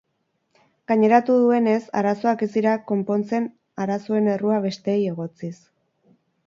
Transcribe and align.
Gaineratu 0.91 1.35
duenez, 1.43 1.77
arazoak 2.01 2.43
ez 2.47 2.49
dira 2.57 2.73
konpontzen 2.93 3.47
arazoen 3.87 4.35
errua 4.39 4.61
besteei 4.69 5.01
egotziz. 5.15 5.57